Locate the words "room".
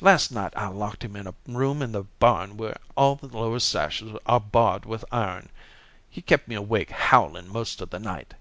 1.48-1.82